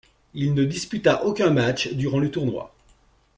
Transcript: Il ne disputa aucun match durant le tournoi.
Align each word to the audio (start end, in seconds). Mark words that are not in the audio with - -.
Il 0.33 0.55
ne 0.55 0.63
disputa 0.65 1.25
aucun 1.25 1.51
match 1.51 1.87
durant 1.93 2.17
le 2.17 2.31
tournoi. 2.31 2.73